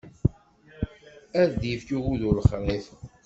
[1.41, 2.85] Ad d-yefk ugudu lexṛif.